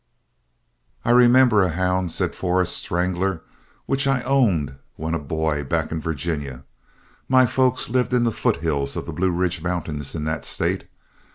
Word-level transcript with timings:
"I 1.05 1.11
remember 1.11 1.61
a 1.61 1.69
hound," 1.69 2.11
said 2.11 2.33
Forrest's 2.33 2.89
wrangler, 2.89 3.43
"which 3.85 4.07
I 4.07 4.21
owned 4.23 4.77
when 4.95 5.13
a 5.13 5.19
boy 5.19 5.63
back 5.63 5.91
in 5.91 6.01
Virginia. 6.01 6.63
My 7.29 7.45
folks 7.45 7.87
lived 7.87 8.11
in 8.11 8.23
the 8.23 8.31
foot 8.31 8.57
hills 8.61 8.95
of 8.95 9.05
the 9.05 9.13
Blue 9.13 9.29
Ridge 9.29 9.61
Mountains 9.61 10.15
in 10.15 10.23
that 10.23 10.43
state. 10.43 10.85